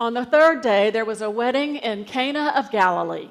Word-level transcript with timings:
On 0.00 0.14
the 0.14 0.24
third 0.24 0.60
day, 0.60 0.90
there 0.90 1.04
was 1.04 1.22
a 1.22 1.30
wedding 1.30 1.76
in 1.76 2.04
Cana 2.04 2.52
of 2.56 2.70
Galilee. 2.70 3.30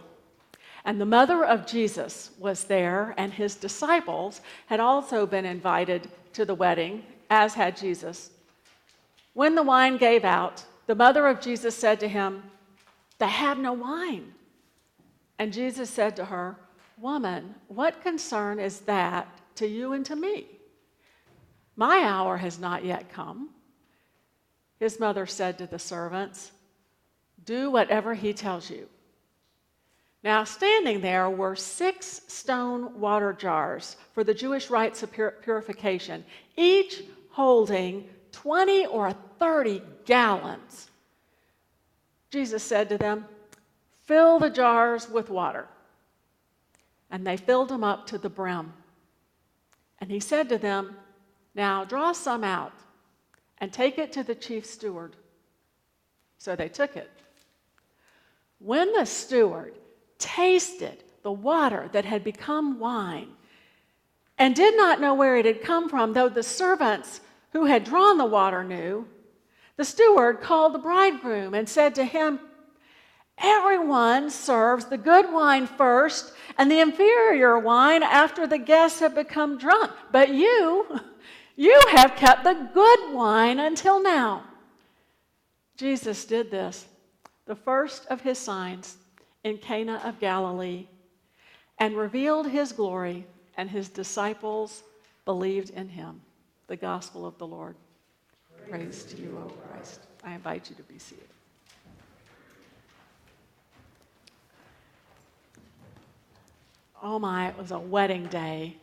And 0.85 0.99
the 0.99 1.05
mother 1.05 1.43
of 1.45 1.65
Jesus 1.65 2.31
was 2.39 2.65
there, 2.65 3.13
and 3.17 3.33
his 3.33 3.55
disciples 3.55 4.41
had 4.67 4.79
also 4.79 5.25
been 5.25 5.45
invited 5.45 6.09
to 6.33 6.45
the 6.45 6.55
wedding, 6.55 7.03
as 7.29 7.53
had 7.53 7.77
Jesus. 7.77 8.31
When 9.33 9.55
the 9.55 9.63
wine 9.63 9.97
gave 9.97 10.23
out, 10.23 10.63
the 10.87 10.95
mother 10.95 11.27
of 11.27 11.41
Jesus 11.41 11.75
said 11.75 11.99
to 12.01 12.07
him, 12.07 12.43
They 13.17 13.27
have 13.27 13.57
no 13.57 13.73
wine. 13.73 14.33
And 15.39 15.51
Jesus 15.51 15.89
said 15.89 16.15
to 16.17 16.25
her, 16.25 16.57
Woman, 16.97 17.55
what 17.67 18.01
concern 18.01 18.59
is 18.59 18.81
that 18.81 19.27
to 19.55 19.67
you 19.67 19.93
and 19.93 20.05
to 20.05 20.15
me? 20.15 20.47
My 21.75 22.03
hour 22.03 22.37
has 22.37 22.59
not 22.59 22.85
yet 22.85 23.11
come. 23.11 23.49
His 24.79 24.99
mother 24.99 25.25
said 25.25 25.57
to 25.57 25.67
the 25.67 25.79
servants, 25.79 26.51
Do 27.45 27.69
whatever 27.71 28.13
he 28.13 28.33
tells 28.33 28.69
you. 28.69 28.87
Now, 30.23 30.45
standing 30.45 31.01
there 31.01 31.29
were 31.29 31.55
six 31.55 32.21
stone 32.27 32.99
water 32.99 33.33
jars 33.33 33.97
for 34.13 34.23
the 34.23 34.33
Jewish 34.33 34.69
rites 34.69 35.03
of 35.03 35.11
purification, 35.11 36.23
each 36.55 37.03
holding 37.29 38.07
20 38.31 38.85
or 38.85 39.13
30 39.39 39.81
gallons. 40.05 40.89
Jesus 42.29 42.63
said 42.63 42.87
to 42.89 42.97
them, 42.97 43.25
Fill 44.03 44.39
the 44.39 44.49
jars 44.49 45.09
with 45.09 45.29
water. 45.29 45.67
And 47.11 47.27
they 47.27 47.37
filled 47.37 47.69
them 47.69 47.83
up 47.83 48.07
to 48.07 48.17
the 48.17 48.29
brim. 48.29 48.73
And 49.99 50.09
he 50.09 50.19
said 50.19 50.49
to 50.49 50.57
them, 50.57 50.95
Now 51.53 51.83
draw 51.85 52.11
some 52.13 52.43
out 52.43 52.73
and 53.59 53.71
take 53.71 53.97
it 53.97 54.11
to 54.13 54.23
the 54.23 54.35
chief 54.35 54.65
steward. 54.65 55.15
So 56.37 56.55
they 56.55 56.69
took 56.69 56.97
it. 56.97 57.09
When 58.63 58.93
the 58.93 59.05
steward 59.05 59.77
tasted 60.17 61.03
the 61.21 61.31
water 61.31 61.89
that 61.91 62.05
had 62.05 62.23
become 62.23 62.79
wine 62.79 63.27
and 64.37 64.55
did 64.55 64.77
not 64.77 65.01
know 65.01 65.13
where 65.13 65.35
it 65.35 65.45
had 65.45 65.61
come 65.61 65.89
from, 65.89 66.13
though 66.13 66.29
the 66.29 66.43
servants 66.43 67.19
who 67.51 67.65
had 67.65 67.83
drawn 67.83 68.17
the 68.17 68.25
water 68.25 68.63
knew, 68.63 69.05
the 69.75 69.83
steward 69.83 70.39
called 70.39 70.73
the 70.73 70.79
bridegroom 70.79 71.53
and 71.53 71.67
said 71.67 71.93
to 71.95 72.05
him, 72.05 72.39
Everyone 73.37 74.29
serves 74.29 74.85
the 74.85 74.97
good 74.97 75.33
wine 75.33 75.67
first 75.67 76.33
and 76.57 76.71
the 76.71 76.79
inferior 76.79 77.59
wine 77.59 78.01
after 78.01 78.47
the 78.47 78.57
guests 78.57 79.01
have 79.01 79.13
become 79.13 79.57
drunk. 79.57 79.91
But 80.09 80.29
you, 80.29 81.01
you 81.57 81.81
have 81.89 82.15
kept 82.15 82.45
the 82.45 82.69
good 82.73 83.13
wine 83.13 83.59
until 83.59 84.01
now. 84.01 84.45
Jesus 85.75 86.23
did 86.23 86.49
this, 86.49 86.85
the 87.45 87.55
first 87.55 88.05
of 88.07 88.21
his 88.21 88.37
signs 88.37 88.97
in 89.43 89.57
Cana 89.57 90.01
of 90.03 90.19
Galilee, 90.19 90.87
and 91.79 91.97
revealed 91.97 92.47
his 92.47 92.71
glory, 92.71 93.25
and 93.57 93.69
his 93.69 93.89
disciples 93.89 94.83
believed 95.25 95.69
in 95.71 95.89
him. 95.89 96.21
The 96.67 96.77
gospel 96.77 97.25
of 97.25 97.37
the 97.37 97.47
Lord. 97.47 97.75
Praise, 98.69 98.69
Praise 98.69 99.03
to 99.05 99.21
you, 99.21 99.37
O 99.37 99.49
Christ. 99.49 99.99
I 100.23 100.33
invite 100.33 100.69
you 100.69 100.75
to 100.77 100.83
be 100.83 100.97
seated. 100.97 101.27
Oh 107.01 107.19
my, 107.19 107.49
it 107.49 107.57
was 107.57 107.71
a 107.71 107.79
wedding 107.79 108.27
day. 108.27 108.77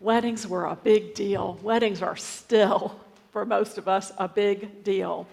Weddings 0.00 0.44
were 0.44 0.66
a 0.66 0.74
big 0.74 1.14
deal. 1.14 1.56
Weddings 1.62 2.02
are 2.02 2.16
still, 2.16 2.98
for 3.30 3.44
most 3.44 3.78
of 3.78 3.86
us, 3.86 4.12
a 4.18 4.26
big 4.26 4.82
deal. 4.82 5.28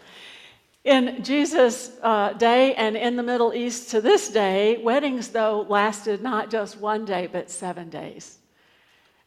In 0.86 1.24
Jesus' 1.24 1.90
uh, 2.04 2.34
day 2.34 2.76
and 2.76 2.96
in 2.96 3.16
the 3.16 3.24
Middle 3.24 3.56
East 3.56 3.90
to 3.90 4.02
this 4.02 4.30
day, 4.30 4.78
weddings, 4.78 5.30
though, 5.30 5.66
lasted 5.68 6.22
not 6.22 6.52
just 6.52 6.80
one 6.80 7.06
day, 7.06 7.26
but 7.26 7.50
seven 7.50 7.90
days. 7.90 8.38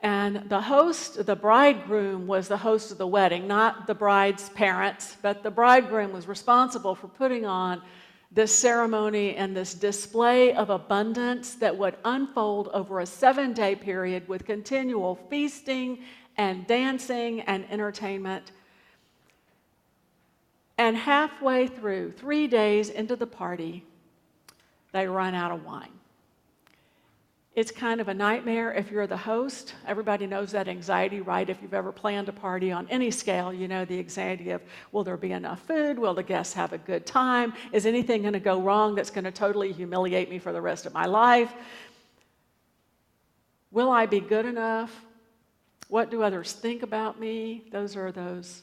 And 0.01 0.49
the 0.49 0.61
host, 0.61 1.27
the 1.27 1.35
bridegroom, 1.35 2.29
was 2.29 2.47
the 2.47 2.57
host 2.57 2.93
of 2.93 2.99
the 2.99 3.09
wedding, 3.09 3.49
not 3.49 3.89
the 3.89 3.95
bride's 3.95 4.49
parents, 4.51 5.17
but 5.21 5.43
the 5.43 5.51
bridegroom 5.51 6.13
was 6.13 6.29
responsible 6.29 6.95
for 6.95 7.09
putting 7.09 7.45
on 7.45 7.83
this 8.31 8.55
ceremony 8.55 9.35
and 9.35 9.57
this 9.57 9.75
display 9.75 10.53
of 10.53 10.71
abundance 10.71 11.57
that 11.57 11.77
would 11.77 11.97
unfold 12.05 12.69
over 12.73 13.01
a 13.01 13.07
seven 13.07 13.53
day 13.53 13.75
period 13.75 14.29
with 14.29 14.45
continual 14.45 15.17
feasting 15.29 16.05
and 16.37 16.69
dancing 16.69 17.41
and 17.41 17.69
entertainment. 17.69 18.53
And 20.79 20.97
halfway 20.97 21.67
through, 21.67 22.13
three 22.13 22.47
days 22.47 22.89
into 22.89 23.17
the 23.17 23.27
party, 23.27 23.85
they 24.93 25.07
run 25.09 25.35
out 25.35 25.51
of 25.51 25.65
wine. 25.65 25.91
It's 27.57 27.73
kind 27.73 28.01
of 28.01 28.07
a 28.07 28.15
nightmare 28.15 28.73
if 28.73 28.89
you're 28.89 29.09
the 29.09 29.17
host. 29.17 29.75
Everybody 29.85 30.29
knows 30.29 30.53
that 30.53 30.69
anxiety, 30.69 31.21
right? 31.21 31.51
If 31.51 31.61
you've 31.61 31.75
ever 31.75 31.91
planned 31.91 32.29
a 32.29 32.33
party 32.33 32.71
on 32.71 32.87
any 32.89 33.11
scale, 33.11 33.53
you 33.53 33.67
know 33.67 33.85
the 33.85 33.99
anxiety 33.99 34.51
of 34.51 34.63
will 34.93 35.03
there 35.03 35.17
be 35.17 35.33
enough 35.33 35.67
food? 35.67 35.99
Will 35.99 36.15
the 36.15 36.23
guests 36.23 36.55
have 36.55 36.73
a 36.73 36.79
good 36.79 37.05
time? 37.05 37.53
Is 37.73 37.85
anything 37.85 38.23
going 38.23 38.35
to 38.35 38.39
go 38.39 38.61
wrong 38.61 38.95
that's 38.95 39.11
going 39.11 39.25
to 39.25 39.33
totally 39.33 39.73
humiliate 39.73 40.31
me 40.31 40.39
for 40.39 40.53
the 40.53 40.61
rest 40.61 40.87
of 40.87 40.95
my 40.95 41.07
life? 41.07 41.53
Will 43.73 43.91
I 43.91 44.07
be 44.07 44.21
good 44.21 44.47
enough? 44.47 44.95
What 45.89 46.13
do 46.13 46.23
others 46.23 46.53
think 46.53 46.85
about 46.85 47.19
me? 47.19 47.65
Those 47.73 47.97
are 47.97 48.13
those 48.13 48.63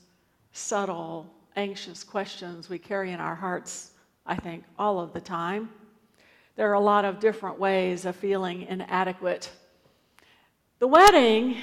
subtle, 0.54 1.35
anxious 1.56 2.04
questions 2.04 2.70
we 2.70 2.78
carry 2.78 3.12
in 3.12 3.20
our 3.20 3.36
hearts, 3.36 3.92
I 4.26 4.36
think, 4.36 4.64
all 4.78 5.00
of 5.00 5.14
the 5.14 5.22
time. 5.22 5.70
There 6.56 6.70
are 6.70 6.74
a 6.74 6.80
lot 6.80 7.06
of 7.06 7.20
different 7.20 7.60
ways 7.60 8.06
of 8.06 8.16
feeling 8.16 8.64
inadequate. 8.64 9.52
The 10.80 10.88
wedding 10.88 11.58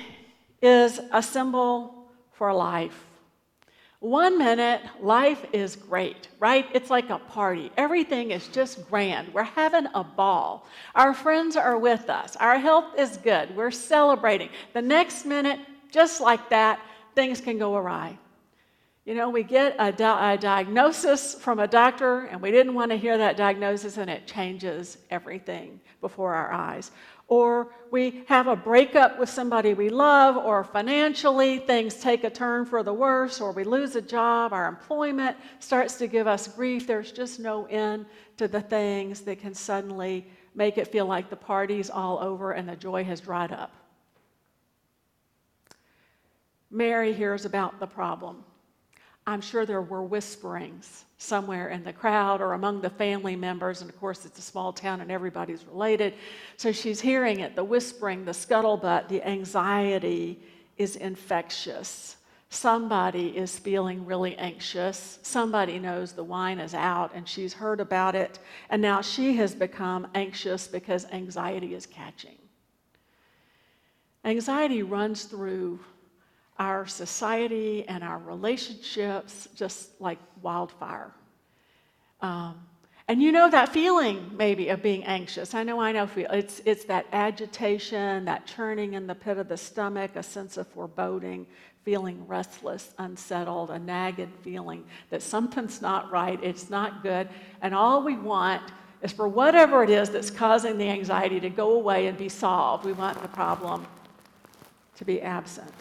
is 0.61 1.01
a 1.13 1.23
symbol 1.23 2.11
for 2.33 2.53
life. 2.53 3.07
One 4.01 4.37
minute, 4.37 4.83
life 5.01 5.47
is 5.53 5.77
great, 5.77 6.27
right? 6.41 6.67
It's 6.75 6.91
like 6.91 7.11
a 7.11 7.19
party. 7.19 7.71
Everything 7.77 8.33
is 8.33 8.49
just 8.49 8.89
grand. 8.91 9.33
We're 9.33 9.45
having 9.45 9.87
a 9.95 10.03
ball. 10.03 10.67
Our 10.97 11.15
friends 11.15 11.55
are 11.55 11.79
with 11.79 12.11
us. 12.11 12.35
Our 12.37 12.59
health 12.59 12.99
is 12.99 13.17
good. 13.19 13.55
We're 13.57 13.71
celebrating. 13.71 14.49
The 14.73 14.83
next 14.83 15.25
minute, 15.25 15.61
just 15.93 16.21
like 16.21 16.51
that, 16.51 16.81
things 17.15 17.41
can 17.41 17.59
go 17.59 17.77
awry. 17.77 18.19
You 19.05 19.17
know, 19.17 19.31
we 19.31 19.43
get 19.43 19.75
a, 19.81 19.91
di- 19.91 20.35
a, 20.35 20.39
diagnosis 20.39 21.35
from 21.35 21.59
a 21.59 21.67
doctor, 21.67 22.27
and 22.27 22.41
we 22.41 22.53
didn't 22.53 22.75
want 22.75 22.93
to 22.93 22.97
hear 22.97 23.19
that 23.19 23.37
diagnosis, 23.37 23.97
and 23.97 24.09
it 24.09 24.29
changes 24.29 24.99
everything 25.11 25.81
before 26.01 26.35
our 26.35 26.53
eyes. 26.53 26.93
Or 27.27 27.73
we 27.91 28.23
have 28.29 28.47
a 28.47 28.55
breakup 28.55 29.19
with 29.19 29.29
somebody 29.29 29.75
we 29.75 29.89
love, 29.89 30.37
or 30.37 30.63
financially 30.63 31.59
things 31.59 31.95
take 31.97 32.23
a 32.23 32.31
turn 32.31 32.65
for 32.65 32.85
the 32.85 32.93
worse, 32.93 33.41
or 33.41 33.51
we 33.51 33.65
lose 33.65 33.97
a 33.97 34.03
job, 34.03 34.53
our 34.53 34.69
employment 34.69 35.37
starts 35.59 35.97
to 35.97 36.07
give 36.07 36.29
us 36.29 36.47
grief. 36.47 36.87
There's 36.87 37.11
just 37.11 37.41
no 37.41 37.67
end 37.67 38.07
to 38.37 38.47
the 38.47 38.61
things 38.61 39.23
that 39.23 39.41
can 39.41 39.55
suddenly 39.55 40.27
make 40.55 40.79
it 40.79 40.87
feel 40.87 41.07
like 41.07 41.29
the 41.29 41.37
party's 41.37 41.91
all 41.91 42.19
over 42.21 42.53
and 42.53 42.69
the 42.69 42.77
joy 42.77 43.03
has 43.03 43.21
dried 43.21 43.51
up. 43.51 43.75
Mary 46.71 47.13
hears 47.13 47.45
about 47.45 47.81
the 47.81 47.87
problem. 47.87 48.45
I'm 49.27 49.41
sure 49.41 49.65
there 49.65 49.83
were 49.83 50.03
whisperings 50.03 51.05
somewhere 51.17 51.69
in 51.69 51.85
the 51.85 51.93
crowd 51.93 52.41
or 52.41 52.55
among 52.55 52.81
the 52.81 52.91
family 52.91 53.37
members. 53.37 53.81
And 53.81 53.89
of 53.89 53.99
course, 54.01 54.25
it's 54.27 54.39
a 54.39 54.43
small 54.43 54.73
town 54.73 55.01
and 55.01 55.13
everybody's 55.13 55.65
related. 55.65 56.15
So 56.57 56.73
she's 56.73 57.01
hearing 57.01 57.41
it 57.41 57.55
the 57.55 57.63
whispering, 57.63 58.25
the 58.25 58.33
scuttlebutt, 58.33 59.09
the 59.09 59.27
anxiety 59.27 60.43
is 60.77 60.97
infectious. 60.97 62.17
Somebody 62.51 63.37
is 63.37 63.59
feeling 63.59 64.05
really 64.05 64.37
anxious. 64.37 65.21
Somebody 65.23 65.79
knows 65.79 66.13
the 66.13 66.25
wine 66.25 66.59
is 66.59 66.75
out 66.75 67.13
and 67.15 67.27
she's 67.27 67.55
heard 67.55 67.81
about 67.81 68.15
it. 68.15 68.41
And 68.69 68.83
now 68.83 69.01
she 69.01 69.37
has 69.37 69.55
become 69.55 70.09
anxious 70.15 70.67
because 70.67 71.07
anxiety 71.13 71.75
is 71.75 71.87
catching. 71.87 72.37
Anxiety 74.25 74.83
runs 74.83 75.25
through 75.25 75.81
our 76.59 76.87
society 76.87 77.85
and 77.89 78.05
our 78.05 78.19
relationships 78.19 79.49
just 79.55 80.01
like 80.01 80.19
wildfire. 80.43 81.11
Um, 82.21 82.67
and 83.09 83.21
you 83.21 83.33
know 83.33 83.51
that 83.51 83.71
feeling 83.71 84.31
maybe 84.37 84.69
of 84.69 84.83
being 84.83 85.05
anxious. 85.05 85.55
I 85.55 85.65
know 85.65 85.81
I 85.81 85.93
know 85.93 86.09
it's 86.17 86.63
it's 86.65 86.85
that 86.85 87.07
agitation, 87.13 88.25
that 88.27 88.47
churning 88.47 88.95
in 88.95 89.07
the 89.07 89.15
pit 89.15 89.39
of 89.39 89.49
the 89.49 89.57
stomach, 89.57 90.13
a 90.15 90.23
sense 90.23 90.57
of 90.57 90.69
foreboding, 90.69 91.47
feeling 91.85 92.27
restless, 92.29 92.95
unsettled, 92.99 93.71
a 93.71 93.79
nagged 93.79 94.29
feeling 94.43 94.85
that 95.11 95.21
something's 95.21 95.83
not 95.83 96.11
right, 96.13 96.39
it's 96.43 96.71
not 96.71 97.03
good, 97.03 97.29
and 97.61 97.75
all 97.75 98.03
we 98.03 98.17
want 98.17 98.63
is 99.03 99.11
for 99.11 99.27
whatever 99.27 99.83
it 99.83 99.91
is 99.91 100.11
that's 100.11 100.31
causing 100.31 100.79
the 100.79 100.89
anxiety 100.89 101.41
to 101.41 101.51
go 101.51 101.73
away 101.73 102.07
and 102.07 102.17
be 102.17 102.29
solved. 102.29 102.85
We 102.85 102.93
want 102.93 103.21
the 103.21 103.29
problem 103.29 103.85
to 104.97 105.05
be 105.05 105.21
absent. 105.21 105.75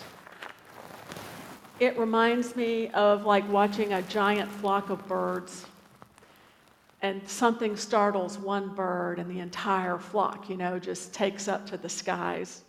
It 1.81 1.97
reminds 1.97 2.55
me 2.55 2.89
of 2.89 3.25
like 3.25 3.51
watching 3.51 3.93
a 3.93 4.03
giant 4.03 4.51
flock 4.51 4.91
of 4.91 5.07
birds 5.07 5.65
and 7.01 7.27
something 7.27 7.75
startles 7.75 8.37
one 8.37 8.75
bird 8.75 9.17
and 9.17 9.27
the 9.27 9.39
entire 9.39 9.97
flock, 9.97 10.47
you 10.47 10.57
know, 10.57 10.77
just 10.77 11.11
takes 11.11 11.47
up 11.47 11.65
to 11.71 11.77
the 11.77 11.89
skies. 11.89 12.61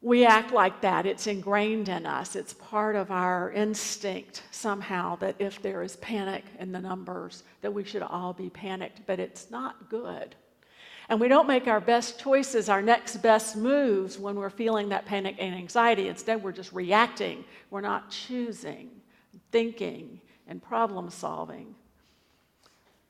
We 0.00 0.24
act 0.24 0.50
like 0.50 0.80
that. 0.80 1.04
It's 1.04 1.26
ingrained 1.26 1.90
in 1.90 2.06
us. 2.06 2.36
It's 2.36 2.54
part 2.54 2.96
of 2.96 3.10
our 3.10 3.52
instinct 3.52 4.44
somehow 4.50 5.16
that 5.16 5.36
if 5.38 5.60
there 5.60 5.82
is 5.82 5.96
panic 5.96 6.44
in 6.58 6.72
the 6.72 6.80
numbers, 6.80 7.42
that 7.60 7.74
we 7.74 7.84
should 7.84 8.00
all 8.00 8.32
be 8.32 8.48
panicked, 8.48 9.02
but 9.06 9.20
it's 9.20 9.50
not 9.50 9.90
good. 9.90 10.34
And 11.10 11.20
we 11.20 11.26
don't 11.26 11.48
make 11.48 11.66
our 11.66 11.80
best 11.80 12.20
choices, 12.20 12.68
our 12.68 12.80
next 12.80 13.16
best 13.16 13.56
moves 13.56 14.16
when 14.16 14.36
we're 14.36 14.48
feeling 14.48 14.90
that 14.90 15.06
panic 15.06 15.34
and 15.40 15.52
anxiety. 15.52 16.06
Instead, 16.06 16.40
we're 16.40 16.52
just 16.52 16.72
reacting. 16.72 17.44
We're 17.68 17.80
not 17.80 18.10
choosing, 18.10 18.90
thinking, 19.50 20.20
and 20.46 20.62
problem 20.62 21.10
solving. 21.10 21.74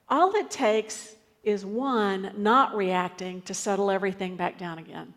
All 0.08 0.34
it 0.34 0.50
takes 0.50 1.14
is 1.44 1.66
one 1.66 2.32
not 2.38 2.74
reacting 2.74 3.42
to 3.42 3.52
settle 3.52 3.90
everything 3.90 4.34
back 4.34 4.56
down 4.56 4.78
again. 4.78 5.12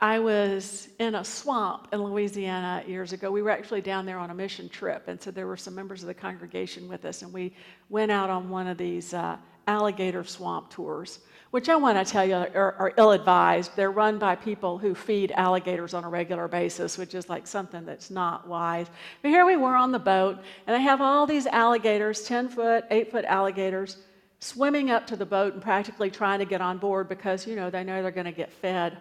I 0.00 0.20
was 0.20 0.88
in 1.00 1.16
a 1.16 1.24
swamp 1.24 1.88
in 1.92 2.04
Louisiana 2.04 2.84
years 2.86 3.12
ago. 3.12 3.32
We 3.32 3.42
were 3.42 3.50
actually 3.50 3.80
down 3.80 4.06
there 4.06 4.18
on 4.18 4.30
a 4.30 4.34
mission 4.34 4.68
trip, 4.68 5.08
and 5.08 5.20
so 5.20 5.32
there 5.32 5.48
were 5.48 5.56
some 5.56 5.74
members 5.74 6.02
of 6.02 6.06
the 6.06 6.14
congregation 6.14 6.88
with 6.88 7.04
us, 7.04 7.22
and 7.22 7.32
we 7.32 7.52
went 7.88 8.12
out 8.12 8.30
on 8.30 8.48
one 8.48 8.68
of 8.68 8.78
these 8.78 9.12
uh, 9.12 9.36
alligator 9.70 10.24
swamp 10.24 10.68
tours, 10.70 11.20
which 11.52 11.68
I 11.68 11.76
want 11.76 11.96
to 11.96 12.10
tell 12.12 12.24
you 12.24 12.34
are, 12.34 12.74
are 12.82 12.92
ill 12.96 13.12
advised. 13.12 13.76
They're 13.76 13.90
run 13.90 14.18
by 14.18 14.34
people 14.34 14.78
who 14.78 14.94
feed 14.94 15.30
alligators 15.32 15.94
on 15.94 16.02
a 16.04 16.08
regular 16.08 16.48
basis, 16.48 16.98
which 16.98 17.14
is 17.14 17.28
like 17.28 17.46
something 17.46 17.84
that's 17.86 18.10
not 18.10 18.48
wise. 18.48 18.88
But 19.22 19.28
here 19.28 19.46
we 19.46 19.56
were 19.56 19.76
on 19.76 19.92
the 19.92 19.98
boat, 19.98 20.38
and 20.66 20.74
they 20.74 20.82
have 20.82 21.00
all 21.00 21.24
these 21.26 21.46
alligators 21.46 22.24
10 22.24 22.48
foot, 22.48 22.84
8 22.90 23.12
foot 23.12 23.24
alligators 23.24 23.96
swimming 24.40 24.90
up 24.90 25.06
to 25.06 25.16
the 25.16 25.26
boat 25.26 25.52
and 25.52 25.62
practically 25.62 26.10
trying 26.10 26.40
to 26.40 26.46
get 26.46 26.60
on 26.60 26.78
board 26.78 27.08
because, 27.08 27.46
you 27.46 27.54
know, 27.54 27.70
they 27.70 27.84
know 27.84 28.02
they're 28.02 28.10
going 28.10 28.24
to 28.24 28.32
get 28.32 28.52
fed. 28.52 28.98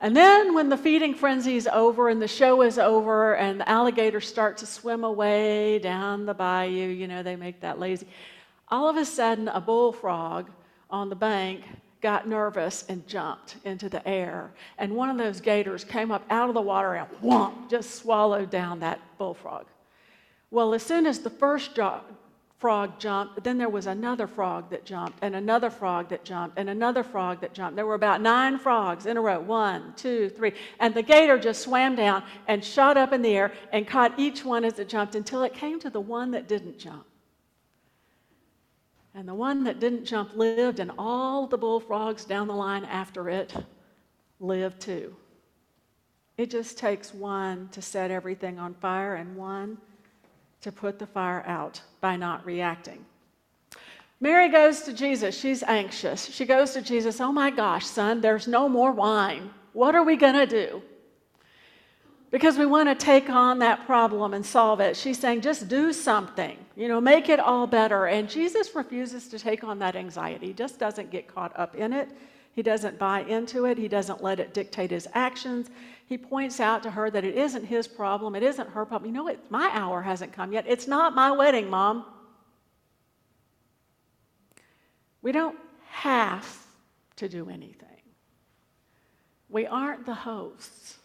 And 0.00 0.16
then 0.16 0.54
when 0.54 0.68
the 0.68 0.76
feeding 0.76 1.14
frenzy 1.14 1.56
is 1.56 1.66
over 1.66 2.08
and 2.08 2.20
the 2.20 2.28
show 2.28 2.62
is 2.62 2.78
over 2.78 3.36
and 3.36 3.60
the 3.60 3.68
alligators 3.68 4.28
start 4.28 4.58
to 4.58 4.66
swim 4.66 5.02
away 5.02 5.78
down 5.78 6.26
the 6.26 6.34
bayou, 6.34 6.88
you 6.88 7.08
know, 7.08 7.22
they 7.22 7.36
make 7.36 7.60
that 7.60 7.78
lazy. 7.78 8.06
All 8.68 8.88
of 8.88 8.96
a 8.96 9.04
sudden, 9.04 9.48
a 9.48 9.60
bullfrog 9.60 10.48
on 10.90 11.08
the 11.08 11.16
bank 11.16 11.62
got 12.00 12.28
nervous 12.28 12.84
and 12.88 13.06
jumped 13.06 13.56
into 13.64 13.88
the 13.88 14.06
air. 14.06 14.52
And 14.78 14.94
one 14.94 15.08
of 15.08 15.16
those 15.16 15.40
gators 15.40 15.84
came 15.84 16.10
up 16.10 16.24
out 16.28 16.48
of 16.48 16.54
the 16.54 16.60
water 16.60 16.94
and 16.94 17.08
whomp, 17.22 17.70
just 17.70 17.94
swallowed 17.94 18.50
down 18.50 18.80
that 18.80 19.00
bullfrog. 19.16 19.66
Well, 20.50 20.74
as 20.74 20.82
soon 20.82 21.06
as 21.06 21.20
the 21.20 21.30
first 21.30 21.78
frog 22.58 22.98
jumped, 22.98 23.42
then 23.42 23.58
there 23.58 23.68
was 23.68 23.86
another 23.86 24.26
frog 24.26 24.70
that 24.70 24.84
jumped, 24.84 25.18
and 25.22 25.34
another 25.34 25.70
frog 25.70 26.08
that 26.10 26.24
jumped, 26.24 26.58
and 26.58 26.70
another 26.70 27.02
frog 27.02 27.40
that 27.40 27.54
jumped. 27.54 27.76
There 27.76 27.86
were 27.86 27.94
about 27.94 28.20
nine 28.20 28.58
frogs 28.58 29.06
in 29.06 29.16
a 29.16 29.20
row 29.20 29.40
one, 29.40 29.94
two, 29.96 30.28
three. 30.28 30.52
And 30.80 30.94
the 30.94 31.02
gator 31.02 31.38
just 31.38 31.62
swam 31.62 31.96
down 31.96 32.22
and 32.46 32.64
shot 32.64 32.96
up 32.96 33.12
in 33.12 33.22
the 33.22 33.36
air 33.36 33.52
and 33.72 33.86
caught 33.86 34.18
each 34.18 34.44
one 34.44 34.64
as 34.64 34.78
it 34.78 34.88
jumped 34.88 35.14
until 35.14 35.42
it 35.42 35.54
came 35.54 35.80
to 35.80 35.90
the 35.90 36.00
one 36.00 36.30
that 36.32 36.48
didn't 36.48 36.78
jump. 36.78 37.06
And 39.14 39.28
the 39.28 39.34
one 39.34 39.64
that 39.64 39.78
didn't 39.78 40.04
jump 40.04 40.36
lived, 40.36 40.80
and 40.80 40.90
all 40.98 41.46
the 41.46 41.58
bullfrogs 41.58 42.24
down 42.24 42.48
the 42.48 42.54
line 42.54 42.84
after 42.84 43.28
it 43.28 43.54
lived 44.40 44.80
too. 44.80 45.14
It 46.36 46.50
just 46.50 46.78
takes 46.78 47.14
one 47.14 47.68
to 47.72 47.80
set 47.80 48.10
everything 48.10 48.58
on 48.58 48.74
fire 48.74 49.14
and 49.14 49.36
one 49.36 49.78
to 50.62 50.72
put 50.72 50.98
the 50.98 51.06
fire 51.06 51.44
out 51.46 51.80
by 52.00 52.16
not 52.16 52.44
reacting. 52.44 53.04
Mary 54.20 54.48
goes 54.48 54.82
to 54.82 54.92
Jesus. 54.92 55.38
She's 55.38 55.62
anxious. 55.62 56.24
She 56.24 56.44
goes 56.44 56.72
to 56.72 56.82
Jesus, 56.82 57.20
Oh 57.20 57.30
my 57.30 57.50
gosh, 57.50 57.86
son, 57.86 58.20
there's 58.20 58.48
no 58.48 58.68
more 58.68 58.90
wine. 58.90 59.50
What 59.74 59.94
are 59.94 60.02
we 60.02 60.16
going 60.16 60.34
to 60.34 60.46
do? 60.46 60.82
Because 62.34 62.58
we 62.58 62.66
want 62.66 62.88
to 62.88 62.96
take 62.96 63.30
on 63.30 63.60
that 63.60 63.86
problem 63.86 64.34
and 64.34 64.44
solve 64.44 64.80
it. 64.80 64.96
She's 64.96 65.20
saying, 65.20 65.42
Just 65.42 65.68
do 65.68 65.92
something, 65.92 66.58
you 66.74 66.88
know, 66.88 67.00
make 67.00 67.28
it 67.28 67.38
all 67.38 67.64
better. 67.68 68.06
And 68.06 68.28
Jesus 68.28 68.74
refuses 68.74 69.28
to 69.28 69.38
take 69.38 69.62
on 69.62 69.78
that 69.78 69.94
anxiety, 69.94 70.48
he 70.48 70.52
just 70.52 70.80
doesn't 70.80 71.12
get 71.12 71.32
caught 71.32 71.56
up 71.56 71.76
in 71.76 71.92
it. 71.92 72.08
He 72.52 72.60
doesn't 72.60 72.98
buy 72.98 73.20
into 73.20 73.66
it. 73.66 73.78
He 73.78 73.86
doesn't 73.86 74.20
let 74.20 74.40
it 74.40 74.52
dictate 74.52 74.90
his 74.90 75.06
actions. 75.14 75.70
He 76.06 76.18
points 76.18 76.58
out 76.58 76.82
to 76.82 76.90
her 76.90 77.08
that 77.08 77.24
it 77.24 77.36
isn't 77.36 77.66
his 77.66 77.86
problem. 77.86 78.34
It 78.34 78.42
isn't 78.42 78.68
her 78.70 78.84
problem. 78.84 79.12
You 79.12 79.16
know, 79.16 79.24
what? 79.24 79.48
my 79.48 79.70
hour 79.72 80.02
hasn't 80.02 80.32
come 80.32 80.52
yet. 80.52 80.64
It's 80.66 80.88
not 80.88 81.14
my 81.14 81.30
wedding, 81.30 81.70
Mom. 81.70 82.04
We 85.22 85.30
don't 85.30 85.56
have 85.86 86.66
to 87.14 87.28
do 87.28 87.48
anything. 87.48 88.02
We 89.48 89.68
aren't 89.68 90.04
the 90.04 90.14
hosts. 90.14 90.98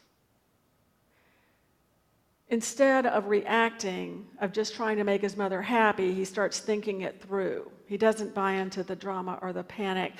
Instead 2.51 3.05
of 3.05 3.27
reacting, 3.27 4.25
of 4.41 4.51
just 4.51 4.73
trying 4.73 4.97
to 4.97 5.03
make 5.03 5.21
his 5.21 5.37
mother 5.37 5.61
happy, 5.61 6.13
he 6.13 6.25
starts 6.25 6.59
thinking 6.59 7.01
it 7.01 7.21
through. 7.21 7.69
He 7.85 7.95
doesn't 7.95 8.33
buy 8.33 8.53
into 8.53 8.81
the 8.81 8.95
drama 8.95 9.37
or 9.41 9.53
the 9.53 9.63
panic. 9.63 10.13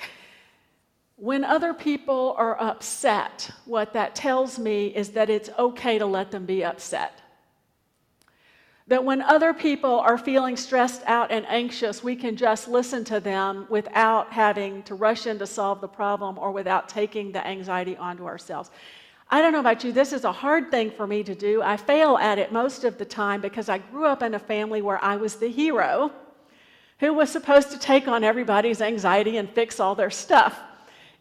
When 1.16 1.44
other 1.44 1.74
people 1.74 2.34
are 2.38 2.60
upset, 2.60 3.50
what 3.64 3.92
that 3.94 4.14
tells 4.14 4.58
me 4.58 4.86
is 4.86 5.10
that 5.10 5.28
it's 5.28 5.50
okay 5.58 5.98
to 5.98 6.06
let 6.06 6.30
them 6.30 6.46
be 6.46 6.64
upset. 6.64 7.20
That 8.86 9.04
when 9.04 9.22
other 9.22 9.52
people 9.52 10.00
are 10.00 10.16
feeling 10.16 10.56
stressed 10.56 11.02
out 11.06 11.30
and 11.30 11.44
anxious, 11.46 12.02
we 12.02 12.16
can 12.16 12.36
just 12.36 12.68
listen 12.68 13.04
to 13.04 13.20
them 13.20 13.66
without 13.68 14.32
having 14.32 14.82
to 14.84 14.94
rush 14.94 15.26
in 15.26 15.38
to 15.40 15.46
solve 15.46 15.80
the 15.80 15.88
problem 15.88 16.38
or 16.38 16.52
without 16.52 16.88
taking 16.88 17.32
the 17.32 17.46
anxiety 17.46 17.96
onto 17.96 18.24
ourselves. 18.24 18.70
I 19.32 19.40
don't 19.40 19.52
know 19.52 19.60
about 19.60 19.84
you, 19.84 19.92
this 19.92 20.12
is 20.12 20.24
a 20.24 20.32
hard 20.32 20.72
thing 20.72 20.90
for 20.90 21.06
me 21.06 21.22
to 21.22 21.36
do. 21.36 21.62
I 21.62 21.76
fail 21.76 22.16
at 22.16 22.40
it 22.40 22.50
most 22.50 22.82
of 22.82 22.98
the 22.98 23.04
time 23.04 23.40
because 23.40 23.68
I 23.68 23.78
grew 23.78 24.04
up 24.04 24.22
in 24.22 24.34
a 24.34 24.40
family 24.40 24.82
where 24.82 25.02
I 25.02 25.16
was 25.16 25.36
the 25.36 25.48
hero 25.48 26.10
who 26.98 27.14
was 27.14 27.30
supposed 27.30 27.70
to 27.70 27.78
take 27.78 28.08
on 28.08 28.24
everybody's 28.24 28.80
anxiety 28.80 29.36
and 29.36 29.48
fix 29.48 29.78
all 29.78 29.94
their 29.94 30.10
stuff. 30.10 30.60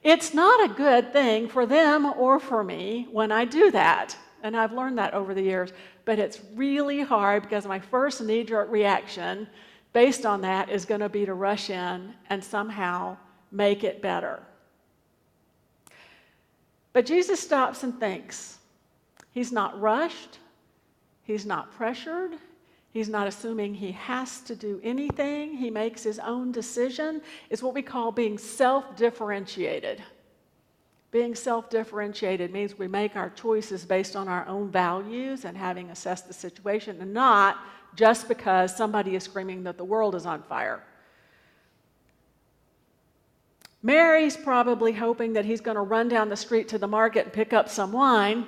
It's 0.01 0.33
not 0.33 0.71
a 0.71 0.73
good 0.73 1.13
thing 1.13 1.47
for 1.47 1.67
them 1.67 2.05
or 2.05 2.39
for 2.39 2.63
me 2.63 3.07
when 3.11 3.31
I 3.31 3.45
do 3.45 3.69
that. 3.71 4.17
And 4.41 4.57
I've 4.57 4.73
learned 4.73 4.97
that 4.97 5.13
over 5.13 5.33
the 5.35 5.41
years. 5.41 5.71
But 6.05 6.17
it's 6.17 6.41
really 6.55 7.01
hard 7.01 7.43
because 7.43 7.67
my 7.67 7.79
first 7.79 8.21
knee 8.21 8.43
jerk 8.43 8.71
reaction 8.71 9.47
based 9.93 10.25
on 10.25 10.41
that 10.41 10.69
is 10.69 10.85
going 10.85 11.01
to 11.01 11.09
be 11.09 11.25
to 11.25 11.33
rush 11.33 11.69
in 11.69 12.13
and 12.29 12.43
somehow 12.43 13.17
make 13.51 13.83
it 13.83 14.01
better. 14.01 14.41
But 16.93 17.05
Jesus 17.05 17.39
stops 17.39 17.83
and 17.83 17.99
thinks. 17.99 18.57
He's 19.31 19.51
not 19.51 19.79
rushed, 19.79 20.39
he's 21.23 21.45
not 21.45 21.71
pressured, 21.71 22.35
He's 22.91 23.09
not 23.09 23.27
assuming 23.27 23.75
he 23.75 23.91
has 23.91 24.41
to 24.41 24.55
do 24.55 24.79
anything. 24.83 25.55
He 25.55 25.69
makes 25.69 26.03
his 26.03 26.17
own 26.19 26.51
decision. 26.51 27.21
It's 27.49 27.61
what 27.61 27.75
we 27.75 27.83
call 27.83 28.11
being 28.11 28.37
self 28.37 28.95
differentiated. 28.95 30.01
Being 31.11 31.35
self 31.35 31.69
differentiated 31.69 32.51
means 32.51 32.77
we 32.77 32.87
make 32.87 33.15
our 33.15 33.29
choices 33.29 33.85
based 33.85 34.15
on 34.15 34.27
our 34.27 34.47
own 34.47 34.71
values 34.71 35.45
and 35.45 35.55
having 35.55 35.91
assessed 35.91 36.27
the 36.27 36.33
situation, 36.33 36.99
and 36.99 37.13
not 37.13 37.57
just 37.95 38.27
because 38.27 38.75
somebody 38.75 39.15
is 39.15 39.23
screaming 39.23 39.63
that 39.63 39.77
the 39.77 39.85
world 39.85 40.15
is 40.15 40.25
on 40.25 40.41
fire. 40.43 40.83
Mary's 43.81 44.35
probably 44.35 44.91
hoping 44.91 45.33
that 45.33 45.45
he's 45.45 45.61
going 45.61 45.75
to 45.75 45.81
run 45.81 46.09
down 46.09 46.29
the 46.29 46.35
street 46.35 46.67
to 46.69 46.77
the 46.77 46.87
market 46.87 47.25
and 47.25 47.33
pick 47.33 47.53
up 47.53 47.69
some 47.69 47.91
wine 47.91 48.45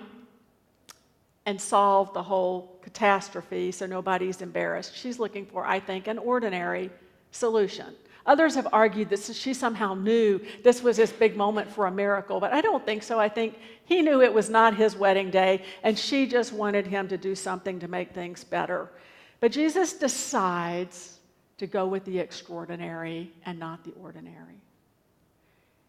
and 1.46 1.60
solve 1.60 2.14
the 2.14 2.22
whole 2.22 2.80
catastrophe 2.82 3.72
so 3.72 3.86
nobody's 3.86 4.42
embarrassed. 4.42 4.96
She's 4.96 5.20
looking 5.20 5.46
for, 5.46 5.66
I 5.66 5.80
think, 5.80 6.08
an 6.08 6.18
ordinary 6.18 6.90
solution. 7.32 7.96
Others 8.26 8.56
have 8.56 8.68
argued 8.72 9.10
that 9.10 9.20
she 9.20 9.54
somehow 9.54 9.96
knew 9.96 10.40
this 10.64 10.84
was 10.84 10.98
this 10.98 11.12
big 11.12 11.36
moment 11.36 11.72
for 11.72 11.88
a 11.88 11.92
miracle, 11.92 12.40
but 12.40 12.54
I 12.54 12.62
don't 12.62 12.86
think 12.86 13.02
so. 13.02 13.20
I 13.20 13.30
think 13.30 13.58
he 13.86 14.02
knew 14.02 14.22
it 14.22 14.34
was 14.34 14.50
not 14.50 14.76
his 14.76 14.96
wedding 14.96 15.32
day, 15.32 15.64
and 15.82 15.98
she 15.98 16.28
just 16.28 16.54
wanted 16.54 16.86
him 16.86 17.08
to 17.08 17.18
do 17.18 17.34
something 17.34 17.80
to 17.80 17.88
make 17.88 18.14
things 18.14 18.44
better. 18.44 18.92
But 19.40 19.52
Jesus 19.52 19.94
decides 19.94 21.18
to 21.58 21.66
go 21.66 21.88
with 21.88 22.06
the 22.06 22.20
extraordinary 22.20 23.32
and 23.46 23.58
not 23.58 23.84
the 23.84 23.94
ordinary. 23.94 24.62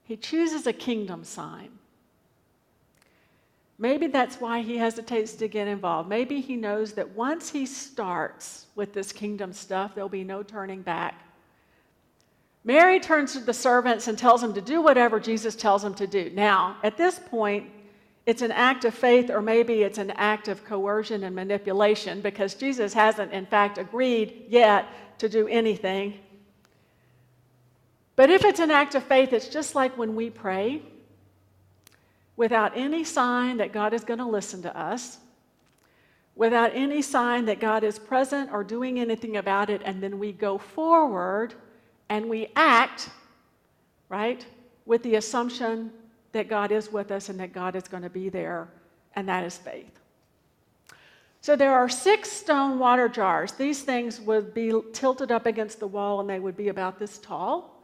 He 0.05 0.17
chooses 0.17 0.67
a 0.67 0.73
kingdom 0.73 1.25
sign. 1.25 1.71
Maybe 3.79 4.07
that's 4.07 4.41
why 4.41 4.63
he 4.63 4.77
hesitates 4.77 5.35
to 5.35 5.49
get 5.49 5.67
involved. 5.67 6.09
Maybe 6.09 6.41
he 6.41 6.57
knows 6.57 6.93
that 6.93 7.17
once 7.17 7.51
he 7.51 7.67
starts 7.67 8.67
with 8.77 8.93
this 8.93 9.11
kingdom 9.11 9.53
stuff, 9.53 9.95
there'll 9.95 10.09
be 10.09 10.25
no 10.25 10.43
turning 10.43 10.83
back. 10.83 11.21
Mary 12.65 13.01
turns 13.01 13.33
to 13.33 13.41
the 13.41 13.53
servants 13.53 14.07
and 14.07 14.17
tells 14.17 14.41
them 14.41 14.55
to 14.55 14.61
do 14.61 14.81
whatever 14.81 15.19
Jesus 15.19 15.57
tells 15.57 15.83
them 15.83 15.95
to 15.95 16.07
do. 16.07 16.31
Now, 16.33 16.77
at 16.85 16.97
this 16.97 17.19
point, 17.19 17.71
it's 18.25 18.43
an 18.43 18.53
act 18.53 18.85
of 18.85 18.95
faith, 18.95 19.31
or 19.31 19.43
maybe 19.43 19.83
it's 19.83 19.99
an 19.99 20.13
act 20.13 20.47
of 20.47 20.65
coercion 20.65 21.25
and 21.25 21.35
manipulation 21.35 22.21
because 22.21 22.55
Jesus 22.55 22.95
hasn't, 22.95 23.33
in 23.33 23.47
fact, 23.47 23.79
agreed 23.79 24.45
yet 24.49 24.87
to 25.19 25.29
do 25.29 25.49
anything. 25.49 26.21
But 28.17 28.31
if 28.31 28.45
it's 28.45 28.61
an 28.61 28.71
act 28.71 28.95
of 28.95 29.03
faith, 29.05 29.33
it's 29.33 29.49
just 29.49 29.75
like 29.75 29.97
when 29.97 30.15
we 30.15 30.31
pray 30.31 30.83
without 32.37 32.73
any 32.77 33.05
sign 33.05 33.59
that 33.59 33.73
God 33.73 33.93
is 33.93 34.05
going 34.05 34.19
to 34.19 34.27
listen 34.27 34.63
to 34.63 34.77
us, 34.77 35.19
without 36.35 36.73
any 36.75 37.03
sign 37.03 37.45
that 37.47 37.61
God 37.61 37.85
is 37.85 37.99
present 37.99 38.51
or 38.53 38.65
doing 38.65 38.99
anything 38.99 39.37
about 39.37 39.71
it, 39.71 39.83
and 39.85 40.03
then 40.03 40.19
we 40.19 40.33
go 40.33 40.59
forward 40.59 41.55
and 42.09 42.29
we 42.29 42.49
act, 42.57 43.11
right, 44.09 44.45
with 44.87 45.03
the 45.03 45.17
assumption 45.17 45.91
that 46.33 46.49
God 46.49 46.73
is 46.73 46.91
with 46.91 47.11
us 47.11 47.29
and 47.29 47.39
that 47.41 47.53
God 47.53 47.77
is 47.77 47.85
going 47.85 48.03
to 48.03 48.11
be 48.11 48.29
there, 48.29 48.69
and 49.15 49.29
that 49.29 49.45
is 49.45 49.57
faith. 49.57 49.99
So 51.43 51.57
there 51.57 51.75
are 51.75 51.89
six 51.89 52.31
stone 52.31 52.79
water 52.79 53.09
jars. 53.09 53.53
These 53.53 53.83
things 53.83 54.21
would 54.21 54.55
be 54.55 54.73
tilted 54.93 55.33
up 55.33 55.45
against 55.45 55.81
the 55.81 55.89
wall 55.89 56.21
and 56.21 56.31
they 56.31 56.39
would 56.39 56.57
be 56.57 56.69
about 56.69 57.01
this 57.01 57.19
tall 57.19 57.82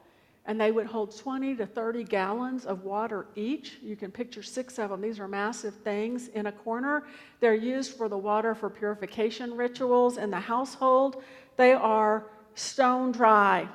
and 0.49 0.59
they 0.59 0.73
would 0.73 0.87
hold 0.87 1.15
20 1.15 1.57
to 1.57 1.67
30 1.67 2.05
gallons 2.05 2.65
of 2.65 2.83
water 2.83 3.27
each. 3.37 3.77
You 3.83 3.97
can 3.97 4.11
picture 4.11 4.43
six 4.43 4.79
of 4.79 4.89
them. 4.89 5.03
These 5.03 5.21
are 5.21 5.29
massive 5.29 5.75
things 5.75 6.29
in 6.29 6.47
a 6.47 6.53
corner. 6.53 7.05
They're 7.41 7.55
used 7.55 7.93
for 7.99 8.09
the 8.09 8.17
water 8.17 8.55
for 8.55 8.71
purification 8.71 9.55
rituals 9.55 10.17
in 10.17 10.31
the 10.31 10.41
household. 10.41 11.23
They 11.59 11.75
are 11.75 12.25
stone 12.55 13.13
dry. 13.13 13.69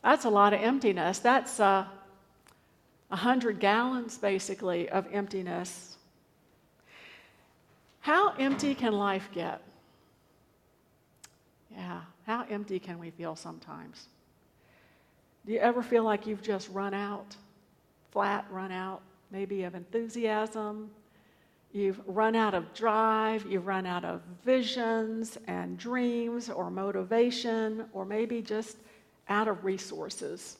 That's 0.00 0.26
a 0.26 0.30
lot 0.30 0.54
of 0.54 0.60
emptiness. 0.60 1.18
That's 1.18 1.58
uh, 1.58 1.86
100 3.08 3.58
gallons, 3.58 4.16
basically, 4.16 4.88
of 4.90 5.08
emptiness. 5.12 5.98
How 7.98 8.32
empty 8.38 8.76
can 8.76 8.92
life 8.92 9.28
get? 9.34 9.60
Yeah, 11.72 12.02
how 12.26 12.46
empty 12.48 12.78
can 12.78 13.00
we 13.00 13.10
feel 13.10 13.34
sometimes? 13.34 14.06
Do 15.50 15.54
you 15.54 15.62
ever 15.62 15.82
feel 15.82 16.04
like 16.04 16.28
you've 16.28 16.42
just 16.42 16.68
run 16.68 16.94
out, 16.94 17.34
flat 18.12 18.46
run 18.52 18.70
out, 18.70 19.02
maybe 19.32 19.64
of 19.64 19.74
enthusiasm? 19.74 20.92
You've 21.72 22.00
run 22.06 22.36
out 22.36 22.54
of 22.54 22.72
drive, 22.72 23.44
you've 23.50 23.66
run 23.66 23.84
out 23.84 24.04
of 24.04 24.22
visions 24.44 25.38
and 25.48 25.76
dreams 25.76 26.50
or 26.50 26.70
motivation, 26.70 27.86
or 27.92 28.04
maybe 28.04 28.42
just 28.42 28.76
out 29.28 29.48
of 29.48 29.64
resources. 29.64 30.56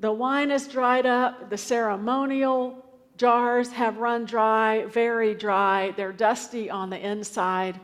The 0.00 0.12
wine 0.12 0.50
is 0.50 0.66
dried 0.66 1.06
up, 1.06 1.50
the 1.50 1.56
ceremonial 1.56 2.84
jars 3.16 3.70
have 3.70 3.98
run 3.98 4.24
dry, 4.24 4.86
very 4.86 5.34
dry, 5.34 5.92
they're 5.92 6.10
dusty 6.10 6.68
on 6.68 6.90
the 6.90 6.98
inside. 6.98 7.78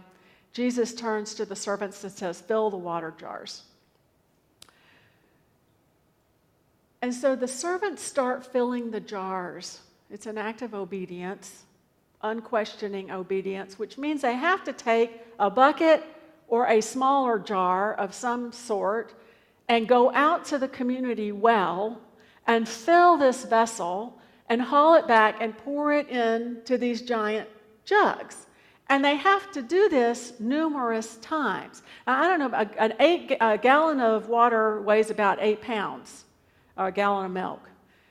Jesus 0.52 0.92
turns 0.92 1.37
to 1.37 1.44
the 1.44 1.54
servants 1.54 2.02
and 2.02 2.12
says, 2.12 2.40
Fill 2.40 2.68
the 2.68 2.76
water 2.76 3.14
jars. 3.16 3.62
And 7.04 7.12
so 7.12 7.37
the 7.37 7.46
servants 7.46 8.02
start 8.02 8.46
filling 8.46 8.90
the 8.90 8.99
jars. 8.99 9.80
It's 10.11 10.25
an 10.25 10.38
act 10.38 10.62
of 10.62 10.73
obedience, 10.73 11.64
unquestioning 12.23 13.11
obedience, 13.11 13.78
which 13.78 13.99
means 13.99 14.23
they 14.23 14.32
have 14.32 14.64
to 14.64 14.73
take 14.73 15.20
a 15.38 15.50
bucket 15.50 16.02
or 16.49 16.66
a 16.66 16.80
smaller 16.80 17.38
jar 17.38 17.92
of 17.92 18.14
some 18.14 18.52
sort 18.52 19.12
and 19.68 19.87
go 19.87 20.14
out 20.14 20.46
to 20.46 20.56
the 20.56 20.66
community 20.66 21.30
well 21.30 22.00
and 22.46 22.66
fill 22.66 23.18
this 23.18 23.44
vessel 23.44 24.18
and 24.49 24.62
haul 24.62 24.94
it 24.94 25.06
back 25.06 25.42
and 25.42 25.58
pour 25.58 25.92
it 25.92 26.08
into 26.08 26.78
these 26.78 27.02
giant 27.02 27.50
jugs. 27.84 28.46
And 28.88 29.04
they 29.04 29.16
have 29.16 29.52
to 29.52 29.61
do 29.61 29.90
this 29.90 30.32
numerous 30.40 31.16
times. 31.16 31.82
Now, 32.06 32.23
I 32.23 32.28
don't 32.28 32.38
know, 32.38 32.58
an 32.78 32.94
eight 32.99 33.37
a 33.42 33.58
gallon 33.58 34.00
of 34.00 34.30
water 34.30 34.80
weighs 34.80 35.11
about 35.11 35.37
eight 35.42 35.61
pounds 35.61 36.25
a 36.76 36.90
gallon 36.93 37.26
of 37.26 37.33
milk. 37.33 37.61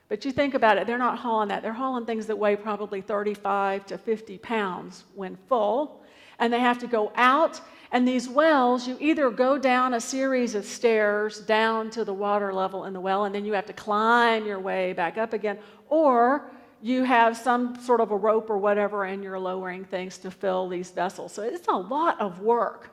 But 0.09 0.25
you 0.25 0.31
think 0.31 0.53
about 0.53 0.77
it, 0.77 0.85
they're 0.85 0.97
not 0.97 1.17
hauling 1.17 1.49
that. 1.49 1.63
They're 1.63 1.73
hauling 1.73 2.05
things 2.05 2.27
that 2.27 2.37
weigh 2.37 2.55
probably 2.55 3.01
35 3.01 3.85
to 3.87 3.97
50 3.97 4.37
pounds 4.37 5.05
when 5.15 5.37
full. 5.47 6.03
And 6.39 6.51
they 6.51 6.59
have 6.59 6.77
to 6.79 6.87
go 6.87 7.11
out. 7.15 7.59
And 7.91 8.07
these 8.07 8.27
wells, 8.27 8.87
you 8.87 8.97
either 8.99 9.29
go 9.29 9.57
down 9.57 9.93
a 9.93 10.01
series 10.01 10.55
of 10.55 10.65
stairs 10.65 11.39
down 11.41 11.89
to 11.91 12.03
the 12.03 12.13
water 12.13 12.53
level 12.53 12.85
in 12.85 12.93
the 12.93 12.99
well, 12.99 13.25
and 13.25 13.33
then 13.33 13.45
you 13.45 13.53
have 13.53 13.65
to 13.67 13.73
climb 13.73 14.45
your 14.45 14.59
way 14.59 14.93
back 14.93 15.17
up 15.17 15.33
again, 15.33 15.57
or 15.89 16.51
you 16.81 17.03
have 17.03 17.37
some 17.37 17.79
sort 17.81 18.01
of 18.01 18.11
a 18.11 18.17
rope 18.17 18.49
or 18.49 18.57
whatever, 18.57 19.05
and 19.05 19.23
you're 19.23 19.39
lowering 19.39 19.85
things 19.85 20.17
to 20.19 20.29
fill 20.29 20.67
these 20.67 20.91
vessels. 20.91 21.33
So 21.33 21.43
it's 21.43 21.67
a 21.67 21.77
lot 21.77 22.19
of 22.19 22.39
work. 22.39 22.91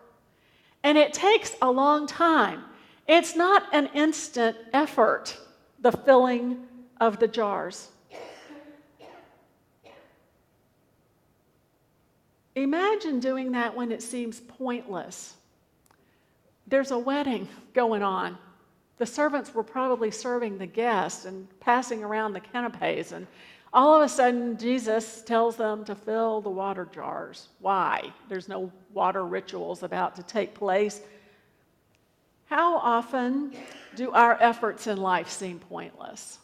And 0.83 0.97
it 0.97 1.12
takes 1.12 1.55
a 1.61 1.71
long 1.71 2.07
time. 2.07 2.62
It's 3.09 3.35
not 3.37 3.65
an 3.75 3.91
instant 3.95 4.57
effort 4.73 5.37
the 5.81 5.93
filling 5.93 6.67
of 7.01 7.19
the 7.19 7.29
jars. 7.29 7.89
Imagine 12.55 13.21
doing 13.21 13.53
that 13.53 13.75
when 13.75 13.93
it 13.93 14.03
seems 14.03 14.41
pointless. 14.41 15.35
There's 16.67 16.91
a 16.91 16.99
wedding 16.99 17.49
going 17.75 18.03
on. 18.03 18.37
The 18.99 19.07
servants 19.07 19.55
were 19.55 19.63
probably 19.63 20.11
serving 20.11 20.59
the 20.59 20.67
guests 20.67 21.25
and 21.25 21.49
passing 21.61 22.05
around 22.05 22.35
the 22.35 22.41
canapes, 22.41 23.13
and 23.13 23.27
all 23.73 23.95
of 23.95 24.03
a 24.03 24.09
sudden, 24.09 24.59
Jesus 24.59 25.23
tells 25.23 25.57
them 25.57 25.85
to 25.85 25.95
fill 25.95 26.41
the 26.41 26.51
water 26.51 26.89
jars. 26.93 27.49
Why? 27.61 28.13
There's 28.29 28.49
no 28.49 28.73
water 28.93 29.25
rituals 29.25 29.85
about 29.85 30.17
to 30.17 30.25
take 30.25 30.55
place. 30.55 31.03
How 32.50 32.78
often 32.78 33.52
do 33.95 34.11
our 34.11 34.37
efforts 34.42 34.88
in 34.88 34.99
life 34.99 35.30
seem 35.30 35.61
pointless? 35.61 36.40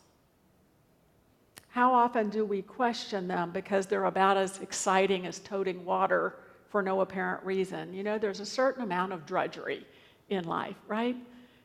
How 1.71 1.93
often 1.93 2.31
do 2.31 2.45
we 2.45 2.63
question 2.63 3.27
them 3.27 3.51
because 3.51 3.87
they're 3.87 4.05
about 4.05 4.37
as 4.37 4.61
exciting 4.61 5.27
as 5.27 5.41
toting 5.41 5.85
water 5.85 6.37
for 6.69 6.81
no 6.81 7.01
apparent 7.01 7.45
reason? 7.45 7.93
You 7.93 8.05
know, 8.05 8.19
there's 8.19 8.39
a 8.39 8.47
certain 8.47 8.85
amount 8.85 9.15
of 9.15 9.27
drudgery 9.27 9.85
in 10.29 10.45
life, 10.45 10.77
right? 10.87 11.17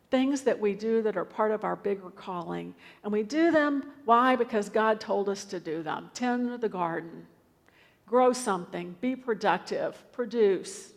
Things 0.09 0.41
that 0.41 0.59
we 0.59 0.73
do 0.73 1.03
that 1.03 1.15
are 1.15 1.23
part 1.23 1.51
of 1.51 1.63
our 1.63 1.75
bigger 1.75 2.09
calling. 2.09 2.73
And 3.03 3.13
we 3.13 3.21
do 3.21 3.51
them, 3.51 3.91
why? 4.05 4.35
Because 4.35 4.69
God 4.69 4.99
told 4.99 5.29
us 5.29 5.45
to 5.45 5.59
do 5.59 5.83
them. 5.83 6.09
Tend 6.15 6.59
the 6.59 6.67
garden, 6.67 7.27
grow 8.07 8.33
something, 8.33 8.95
be 9.01 9.15
productive, 9.15 10.03
produce, 10.11 10.93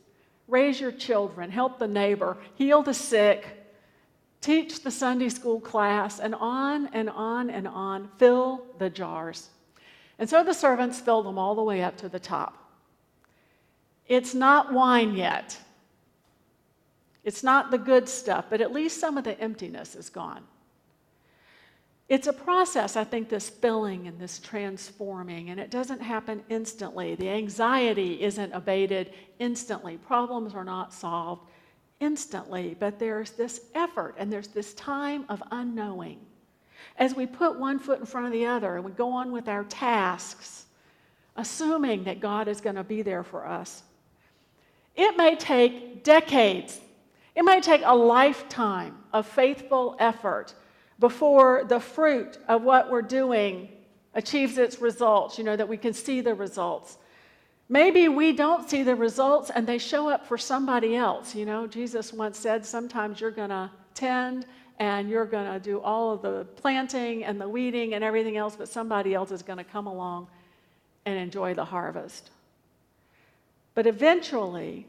raise 0.48 0.80
your 0.80 0.92
children, 0.92 1.50
help 1.50 1.78
the 1.78 1.88
neighbor, 1.88 2.36
heal 2.54 2.82
the 2.82 2.94
sick, 2.94 3.46
teach 4.40 4.82
the 4.82 4.90
Sunday 4.90 5.28
school 5.28 5.60
class, 5.60 6.20
and 6.20 6.34
on 6.34 6.88
and 6.92 7.08
on 7.10 7.50
and 7.50 7.66
on. 7.66 8.10
Fill 8.18 8.64
the 8.78 8.90
jars. 8.90 9.48
And 10.18 10.28
so 10.28 10.44
the 10.44 10.52
servants 10.52 11.00
filled 11.00 11.26
them 11.26 11.38
all 11.38 11.54
the 11.54 11.62
way 11.62 11.82
up 11.82 11.96
to 11.98 12.08
the 12.08 12.20
top. 12.20 12.58
It's 14.06 14.34
not 14.34 14.72
wine 14.72 15.14
yet. 15.14 15.58
It's 17.24 17.42
not 17.42 17.70
the 17.70 17.78
good 17.78 18.08
stuff, 18.08 18.46
but 18.50 18.60
at 18.60 18.72
least 18.72 19.00
some 19.00 19.16
of 19.16 19.24
the 19.24 19.38
emptiness 19.40 19.94
is 19.94 20.10
gone. 20.10 20.44
It's 22.08 22.26
a 22.26 22.32
process, 22.32 22.96
I 22.96 23.04
think, 23.04 23.30
this 23.30 23.48
filling 23.48 24.06
and 24.06 24.18
this 24.18 24.38
transforming, 24.38 25.48
and 25.48 25.58
it 25.58 25.70
doesn't 25.70 26.02
happen 26.02 26.42
instantly. 26.50 27.14
The 27.14 27.30
anxiety 27.30 28.22
isn't 28.22 28.52
abated 28.52 29.14
instantly. 29.38 29.96
Problems 29.96 30.54
are 30.54 30.64
not 30.64 30.92
solved 30.92 31.48
instantly, 32.00 32.76
but 32.78 32.98
there's 32.98 33.30
this 33.30 33.62
effort 33.74 34.16
and 34.18 34.30
there's 34.30 34.48
this 34.48 34.74
time 34.74 35.24
of 35.30 35.42
unknowing. 35.50 36.20
As 36.98 37.14
we 37.14 37.26
put 37.26 37.58
one 37.58 37.78
foot 37.78 38.00
in 38.00 38.06
front 38.06 38.26
of 38.26 38.32
the 38.32 38.44
other 38.46 38.76
and 38.76 38.84
we 38.84 38.92
go 38.92 39.10
on 39.10 39.32
with 39.32 39.48
our 39.48 39.64
tasks, 39.64 40.66
assuming 41.36 42.04
that 42.04 42.20
God 42.20 42.48
is 42.48 42.60
going 42.60 42.76
to 42.76 42.84
be 42.84 43.00
there 43.00 43.24
for 43.24 43.46
us, 43.46 43.82
it 44.94 45.16
may 45.16 45.34
take 45.36 46.04
decades, 46.04 46.80
it 47.34 47.44
may 47.44 47.62
take 47.62 47.82
a 47.84 47.96
lifetime 47.96 48.96
of 49.12 49.26
faithful 49.26 49.96
effort 49.98 50.54
before 51.04 51.64
the 51.64 51.78
fruit 51.78 52.38
of 52.48 52.62
what 52.62 52.90
we're 52.90 53.02
doing 53.02 53.68
achieves 54.14 54.56
its 54.56 54.80
results, 54.80 55.36
you 55.36 55.44
know, 55.44 55.54
that 55.54 55.68
we 55.68 55.76
can 55.76 55.92
see 55.92 56.22
the 56.22 56.32
results. 56.32 56.96
Maybe 57.68 58.08
we 58.08 58.32
don't 58.32 58.70
see 58.70 58.82
the 58.82 58.94
results 58.94 59.50
and 59.54 59.66
they 59.66 59.76
show 59.76 60.08
up 60.08 60.26
for 60.26 60.38
somebody 60.38 60.96
else. 60.96 61.34
You 61.34 61.44
know, 61.44 61.66
Jesus 61.66 62.10
once 62.10 62.38
said 62.38 62.64
sometimes 62.64 63.20
you're 63.20 63.30
going 63.30 63.50
to 63.50 63.70
tend 63.92 64.46
and 64.78 65.10
you're 65.10 65.26
going 65.26 65.52
to 65.52 65.60
do 65.60 65.78
all 65.78 66.10
of 66.10 66.22
the 66.22 66.46
planting 66.56 67.22
and 67.22 67.38
the 67.38 67.50
weeding 67.50 67.92
and 67.92 68.02
everything 68.02 68.38
else, 68.38 68.56
but 68.56 68.70
somebody 68.70 69.12
else 69.12 69.30
is 69.30 69.42
going 69.42 69.58
to 69.58 69.64
come 69.64 69.86
along 69.86 70.26
and 71.04 71.18
enjoy 71.18 71.52
the 71.52 71.66
harvest. 71.66 72.30
But 73.74 73.86
eventually, 73.86 74.86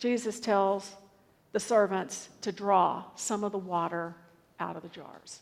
Jesus 0.00 0.40
tells 0.40 0.96
the 1.52 1.60
servants 1.60 2.30
to 2.40 2.50
draw 2.50 3.04
some 3.14 3.44
of 3.44 3.52
the 3.52 3.58
water 3.58 4.16
out 4.58 4.74
of 4.74 4.82
the 4.82 4.88
jars 4.88 5.38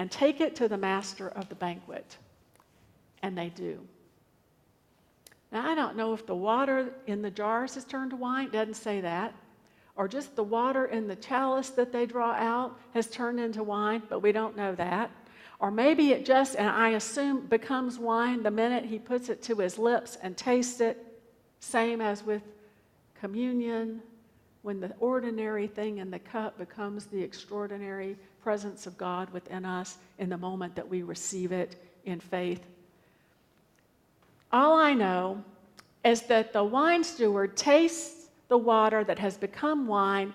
and 0.00 0.10
take 0.10 0.40
it 0.40 0.56
to 0.56 0.66
the 0.66 0.78
master 0.78 1.28
of 1.28 1.50
the 1.50 1.54
banquet. 1.54 2.16
And 3.22 3.36
they 3.36 3.50
do. 3.50 3.78
Now, 5.52 5.70
I 5.70 5.74
don't 5.74 5.94
know 5.94 6.14
if 6.14 6.24
the 6.24 6.34
water 6.34 6.94
in 7.06 7.20
the 7.20 7.30
jars 7.30 7.74
has 7.74 7.84
turned 7.84 8.12
to 8.12 8.16
wine, 8.16 8.46
it 8.46 8.52
doesn't 8.52 8.78
say 8.78 9.02
that, 9.02 9.34
or 9.96 10.08
just 10.08 10.36
the 10.36 10.42
water 10.42 10.86
in 10.86 11.06
the 11.06 11.16
chalice 11.16 11.68
that 11.70 11.92
they 11.92 12.06
draw 12.06 12.32
out 12.32 12.80
has 12.94 13.08
turned 13.08 13.40
into 13.40 13.62
wine, 13.62 14.02
but 14.08 14.20
we 14.20 14.32
don't 14.32 14.56
know 14.56 14.74
that. 14.76 15.10
Or 15.58 15.70
maybe 15.70 16.12
it 16.12 16.24
just, 16.24 16.56
and 16.56 16.70
I 16.70 16.92
assume, 16.92 17.44
becomes 17.44 17.98
wine 17.98 18.42
the 18.42 18.50
minute 18.50 18.86
he 18.86 18.98
puts 18.98 19.28
it 19.28 19.42
to 19.42 19.56
his 19.56 19.76
lips 19.76 20.16
and 20.22 20.34
tastes 20.34 20.80
it, 20.80 21.20
same 21.58 22.00
as 22.00 22.24
with 22.24 22.40
communion, 23.20 24.00
when 24.62 24.80
the 24.80 24.92
ordinary 25.00 25.66
thing 25.66 25.98
in 25.98 26.10
the 26.10 26.18
cup 26.18 26.58
becomes 26.58 27.06
the 27.06 27.22
extraordinary 27.22 28.16
presence 28.42 28.86
of 28.86 28.96
God 28.98 29.30
within 29.30 29.64
us 29.64 29.98
in 30.18 30.28
the 30.28 30.36
moment 30.36 30.74
that 30.74 30.88
we 30.88 31.02
receive 31.02 31.52
it 31.52 31.76
in 32.04 32.20
faith. 32.20 32.66
All 34.52 34.78
I 34.78 34.94
know 34.94 35.42
is 36.04 36.22
that 36.22 36.52
the 36.52 36.64
wine 36.64 37.04
steward 37.04 37.56
tastes 37.56 38.28
the 38.48 38.58
water 38.58 39.04
that 39.04 39.18
has 39.18 39.36
become 39.36 39.86
wine, 39.86 40.34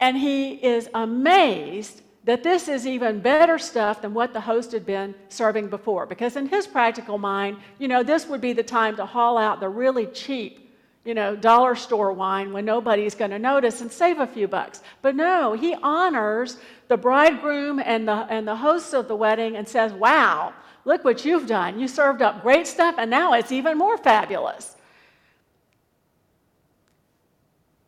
and 0.00 0.16
he 0.16 0.54
is 0.54 0.88
amazed 0.94 2.02
that 2.24 2.42
this 2.42 2.66
is 2.66 2.86
even 2.86 3.20
better 3.20 3.56
stuff 3.56 4.02
than 4.02 4.12
what 4.12 4.32
the 4.32 4.40
host 4.40 4.72
had 4.72 4.84
been 4.84 5.14
serving 5.28 5.68
before. 5.68 6.06
Because 6.06 6.34
in 6.34 6.48
his 6.48 6.66
practical 6.66 7.18
mind, 7.18 7.56
you 7.78 7.86
know, 7.86 8.02
this 8.02 8.26
would 8.26 8.40
be 8.40 8.52
the 8.52 8.64
time 8.64 8.96
to 8.96 9.06
haul 9.06 9.38
out 9.38 9.60
the 9.60 9.68
really 9.68 10.06
cheap, 10.06 10.65
you 11.06 11.14
know, 11.14 11.36
dollar 11.36 11.76
store 11.76 12.12
wine 12.12 12.52
when 12.52 12.64
nobody's 12.64 13.14
going 13.14 13.30
to 13.30 13.38
notice 13.38 13.80
and 13.80 13.90
save 13.90 14.18
a 14.18 14.26
few 14.26 14.48
bucks. 14.48 14.82
But 15.02 15.14
no, 15.14 15.52
he 15.52 15.74
honors 15.82 16.58
the 16.88 16.96
bridegroom 16.96 17.78
and 17.78 18.08
the, 18.08 18.26
and 18.28 18.46
the 18.46 18.56
hosts 18.56 18.92
of 18.92 19.06
the 19.06 19.14
wedding 19.14 19.56
and 19.56 19.68
says, 19.68 19.92
Wow, 19.92 20.52
look 20.84 21.04
what 21.04 21.24
you've 21.24 21.46
done. 21.46 21.78
You 21.78 21.86
served 21.86 22.22
up 22.22 22.42
great 22.42 22.66
stuff, 22.66 22.96
and 22.98 23.08
now 23.08 23.34
it's 23.34 23.52
even 23.52 23.78
more 23.78 23.96
fabulous. 23.96 24.74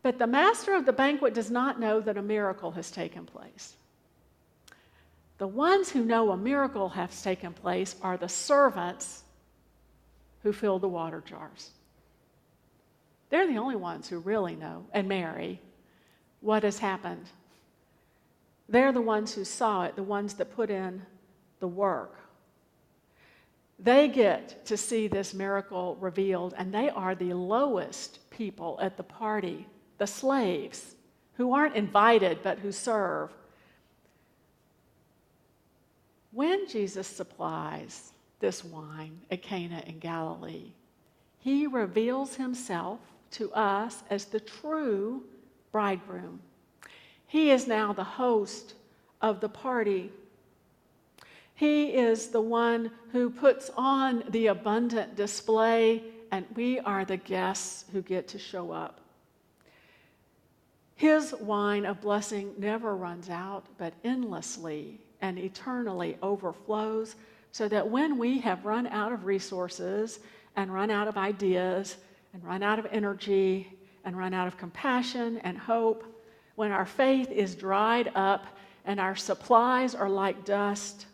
But 0.01 0.17
the 0.17 0.27
master 0.27 0.73
of 0.73 0.85
the 0.85 0.93
banquet 0.93 1.33
does 1.33 1.51
not 1.51 1.79
know 1.79 1.99
that 1.99 2.17
a 2.17 2.21
miracle 2.21 2.71
has 2.71 2.89
taken 2.89 3.25
place. 3.25 3.75
The 5.39 5.47
ones 5.47 5.89
who 5.89 6.05
know 6.05 6.31
a 6.31 6.37
miracle 6.37 6.89
has 6.89 7.21
taken 7.21 7.53
place 7.53 7.95
are 8.01 8.17
the 8.17 8.29
servants 8.29 9.23
who 10.43 10.53
fill 10.53 10.79
the 10.79 10.87
water 10.87 11.21
jars. 11.25 11.71
They're 13.29 13.47
the 13.47 13.57
only 13.57 13.75
ones 13.75 14.09
who 14.09 14.19
really 14.19 14.55
know, 14.55 14.85
and 14.91 15.07
Mary, 15.07 15.61
what 16.41 16.63
has 16.63 16.79
happened. 16.79 17.25
They're 18.67 18.91
the 18.91 19.01
ones 19.01 19.33
who 19.33 19.43
saw 19.43 19.83
it, 19.83 19.95
the 19.95 20.03
ones 20.03 20.35
that 20.35 20.55
put 20.55 20.69
in 20.69 21.03
the 21.59 21.67
work. 21.67 22.15
They 23.77 24.07
get 24.09 24.65
to 24.65 24.77
see 24.77 25.07
this 25.07 25.33
miracle 25.33 25.95
revealed, 25.99 26.53
and 26.57 26.73
they 26.73 26.89
are 26.89 27.15
the 27.15 27.33
lowest 27.33 28.29
people 28.29 28.77
at 28.81 28.97
the 28.97 29.03
party, 29.03 29.67
the 29.97 30.07
slaves, 30.07 30.95
who 31.35 31.53
aren't 31.53 31.75
invited 31.75 32.39
but 32.43 32.59
who 32.59 32.71
serve. 32.71 33.31
When 36.31 36.67
Jesus 36.67 37.07
supplies 37.07 38.11
this 38.39 38.63
wine 38.63 39.21
at 39.31 39.41
Cana 39.41 39.81
in 39.85 39.99
Galilee, 39.99 40.73
he 41.39 41.65
reveals 41.65 42.35
himself 42.35 42.99
to 43.31 43.51
us 43.53 44.03
as 44.09 44.25
the 44.25 44.39
true 44.39 45.23
bridegroom. 45.71 46.39
He 47.27 47.51
is 47.51 47.67
now 47.67 47.93
the 47.93 48.03
host 48.03 48.73
of 49.21 49.39
the 49.39 49.49
party. 49.49 50.11
He 51.55 51.93
is 51.93 52.27
the 52.27 52.41
one 52.41 52.91
who 53.11 53.29
puts 53.29 53.69
on 53.75 54.23
the 54.29 54.47
abundant 54.47 55.15
display, 55.15 56.03
and 56.31 56.45
we 56.55 56.79
are 56.79 57.05
the 57.05 57.17
guests 57.17 57.85
who 57.91 58.01
get 58.01 58.27
to 58.29 58.39
show 58.39 58.71
up. 58.71 59.01
His 60.95 61.33
wine 61.33 61.85
of 61.85 62.01
blessing 62.01 62.53
never 62.57 62.95
runs 62.95 63.29
out, 63.29 63.65
but 63.77 63.93
endlessly 64.03 64.99
and 65.21 65.37
eternally 65.37 66.17
overflows, 66.21 67.15
so 67.51 67.67
that 67.67 67.89
when 67.89 68.17
we 68.17 68.39
have 68.39 68.65
run 68.65 68.87
out 68.87 69.11
of 69.11 69.25
resources 69.25 70.19
and 70.55 70.73
run 70.73 70.89
out 70.89 71.07
of 71.07 71.17
ideas 71.17 71.97
and 72.33 72.43
run 72.43 72.63
out 72.63 72.79
of 72.79 72.87
energy 72.91 73.77
and 74.03 74.17
run 74.17 74.33
out 74.33 74.47
of 74.47 74.57
compassion 74.57 75.37
and 75.39 75.57
hope, 75.57 76.03
when 76.55 76.71
our 76.71 76.85
faith 76.85 77.31
is 77.31 77.55
dried 77.55 78.11
up 78.15 78.45
and 78.85 78.99
our 78.99 79.15
supplies 79.15 79.95
are 79.95 80.09
like 80.09 80.45
dust, 80.45 81.05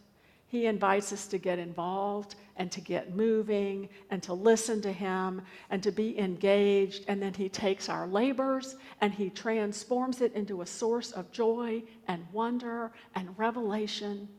he 0.47 0.65
invites 0.65 1.11
us 1.11 1.27
to 1.27 1.37
get 1.37 1.59
involved 1.59 2.35
and 2.55 2.71
to 2.71 2.81
get 2.81 3.15
moving 3.15 3.89
and 4.09 4.23
to 4.23 4.33
listen 4.33 4.81
to 4.81 4.91
him 4.91 5.41
and 5.69 5.83
to 5.83 5.91
be 5.91 6.17
engaged. 6.17 7.03
And 7.07 7.21
then 7.21 7.33
he 7.33 7.49
takes 7.49 7.89
our 7.89 8.07
labors 8.07 8.75
and 9.01 9.13
he 9.13 9.29
transforms 9.29 10.21
it 10.21 10.33
into 10.33 10.61
a 10.61 10.65
source 10.65 11.11
of 11.11 11.31
joy 11.31 11.83
and 12.07 12.25
wonder 12.31 12.91
and 13.15 13.37
revelation. 13.37 14.29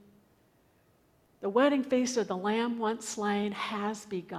The 1.40 1.50
wedding 1.50 1.84
feast 1.84 2.16
of 2.16 2.28
the 2.28 2.36
Lamb 2.36 2.78
once 2.78 3.06
slain 3.06 3.52
has 3.52 4.06
begun. 4.06 4.34